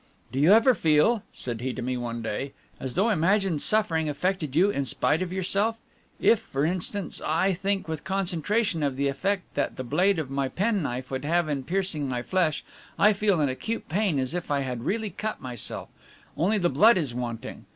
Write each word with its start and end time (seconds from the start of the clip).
"Do 0.31 0.39
you 0.39 0.51
ever 0.51 0.73
feel," 0.73 1.21
said 1.31 1.61
he 1.61 1.73
to 1.73 1.81
me 1.83 1.95
one 1.95 2.23
day, 2.23 2.53
"as 2.79 2.95
though 2.95 3.11
imagined 3.11 3.61
suffering 3.61 4.09
affected 4.09 4.55
you 4.55 4.71
in 4.71 4.83
spite 4.83 5.21
of 5.21 5.31
yourself? 5.31 5.75
If, 6.19 6.39
for 6.39 6.65
instance, 6.65 7.21
I 7.23 7.53
think 7.53 7.87
with 7.87 8.03
concentration 8.03 8.81
of 8.81 8.95
the 8.95 9.07
effect 9.09 9.53
that 9.53 9.75
the 9.75 9.83
blade 9.83 10.17
of 10.17 10.31
my 10.31 10.49
penknife 10.49 11.11
would 11.11 11.23
have 11.23 11.47
in 11.47 11.61
piercing 11.65 12.09
my 12.09 12.23
flesh, 12.23 12.63
I 12.97 13.13
feel 13.13 13.41
an 13.41 13.49
acute 13.49 13.87
pain 13.89 14.17
as 14.17 14.33
if 14.33 14.49
I 14.49 14.61
had 14.61 14.85
really 14.87 15.11
cut 15.11 15.39
myself; 15.39 15.87
only 16.35 16.57
the 16.57 16.67
blood 16.69 16.97
is 16.97 17.13
wanting. 17.13 17.65